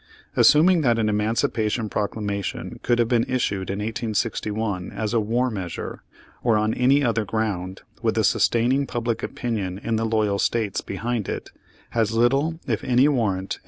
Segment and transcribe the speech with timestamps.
[0.35, 6.01] Assuming that an emancipation proclamation could have been issued in 1861, as a war measure,
[6.41, 11.29] or on any other ground, with a sustaining public opinion in the loyal States behind
[11.29, 11.51] it,
[11.91, 13.59] has little if any warrant in the facts of history.